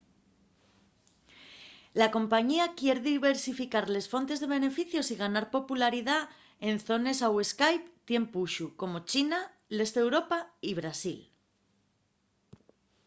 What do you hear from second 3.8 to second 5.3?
les fontes de beneficios y